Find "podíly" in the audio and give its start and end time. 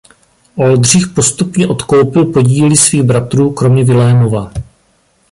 2.25-2.77